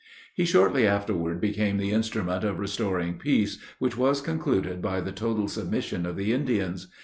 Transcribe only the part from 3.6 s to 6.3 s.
which was concluded by the total submission of